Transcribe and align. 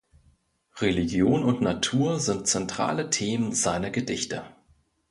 Religion 0.77 1.43
und 1.43 1.61
Natur 1.61 2.19
sind 2.19 2.47
zentrale 2.47 3.11
Themen 3.11 3.51
seiner 3.53 3.91
Gedichte. 3.91 4.43